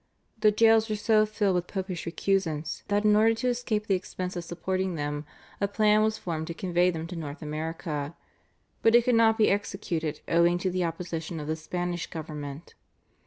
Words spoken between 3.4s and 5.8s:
escape the expense of supporting them, a